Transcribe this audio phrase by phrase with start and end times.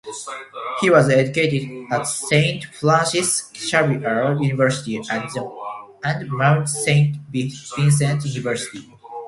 [0.79, 8.83] He was educated at Saint Francis Xavier University and Mount Saint Vincent University.